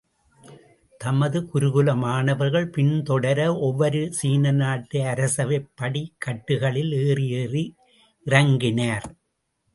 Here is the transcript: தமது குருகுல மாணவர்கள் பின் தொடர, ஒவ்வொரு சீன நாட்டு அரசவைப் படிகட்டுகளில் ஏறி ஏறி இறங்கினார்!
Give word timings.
தமது 1.01 1.39
குருகுல 1.51 1.95
மாணவர்கள் 1.95 2.65
பின் 2.69 3.03
தொடர, 3.03 3.37
ஒவ்வொரு 3.59 4.01
சீன 4.11 4.51
நாட்டு 4.53 4.99
அரசவைப் 5.05 5.69
படிகட்டுகளில் 5.77 6.91
ஏறி 7.03 7.27
ஏறி 7.35 7.65
இறங்கினார்! 8.25 9.07